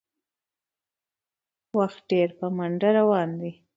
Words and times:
وخت 1.77 1.99
ډېر 2.11 2.29
په 2.39 2.45
منډه 2.57 2.89
روان 2.99 3.29
دی 3.41 3.51